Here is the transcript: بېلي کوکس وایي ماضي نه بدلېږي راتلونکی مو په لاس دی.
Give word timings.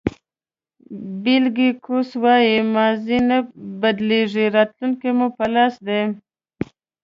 بېلي 1.23 1.69
کوکس 1.85 2.09
وایي 2.23 2.57
ماضي 2.73 3.19
نه 3.29 3.37
بدلېږي 3.81 4.45
راتلونکی 4.55 5.09
مو 5.17 5.27
په 5.37 5.45
لاس 5.53 5.73
دی. 5.87 6.01